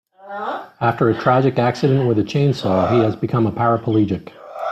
[0.79, 4.31] After a tragic accident with a chainsaw he has become a paraplegic.